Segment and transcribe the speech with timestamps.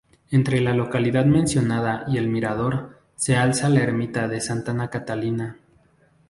[0.31, 5.59] Entre la localidad mencionada y el mirador, se alza la ermita de Santa Catalina.